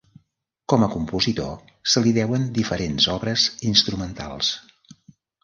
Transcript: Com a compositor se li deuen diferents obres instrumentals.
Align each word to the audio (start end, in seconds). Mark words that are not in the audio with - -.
Com 0.71 0.85
a 0.85 0.87
compositor 0.93 1.51
se 1.95 2.03
li 2.07 2.13
deuen 2.15 2.47
diferents 2.57 3.09
obres 3.17 3.45
instrumentals. 3.75 4.53